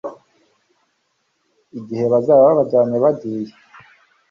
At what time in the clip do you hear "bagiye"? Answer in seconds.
3.03-3.51